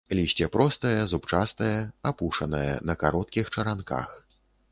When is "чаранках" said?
3.57-4.19